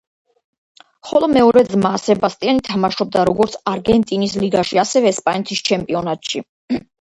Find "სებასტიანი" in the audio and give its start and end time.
2.03-2.63